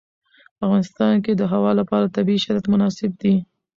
[0.57, 3.35] په افغانستان کې د هوا لپاره طبیعي شرایط مناسب دي.